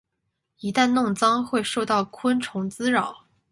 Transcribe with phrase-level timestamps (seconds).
[0.57, 3.23] 一旦弄脏会受到昆虫滋扰。